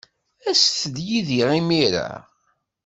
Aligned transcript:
Aset-d 0.49 0.95
yid-i 1.07 1.43
imir-a. 1.59 2.09